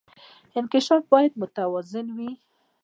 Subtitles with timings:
[0.59, 2.31] انکشاف باید متوازن وي